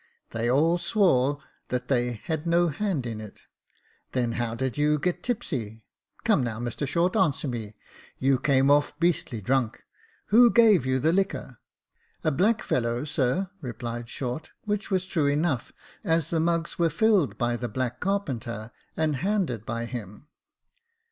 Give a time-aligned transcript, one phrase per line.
[0.31, 3.41] They all swore that they had no hand in it.
[3.77, 5.85] * Then how did you get tipsy?
[6.23, 7.75] Come now, Mr Short, answer me;
[8.17, 9.83] you came off beastly drunk—
[10.29, 11.59] who gave you the liquor?'"
[12.09, 15.71] * A black fellow, sir,' replied Short; which was true enough,
[16.03, 20.25] as the mugs were filled by the black carpenter, and handed by him.